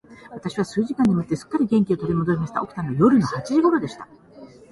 [0.31, 2.61] 私は数時間眠って、すっかり元気を取り戻しました。
[2.61, 4.07] 起きたのは夜の八時頃でした。